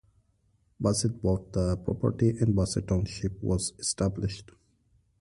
Bassett 0.79 1.21
bought 1.21 1.53
the 1.53 1.77
property 1.77 2.29
and 2.39 2.55
Bassett 2.55 2.87
Township 2.87 3.39
was 3.43 3.73
established. 3.77 4.49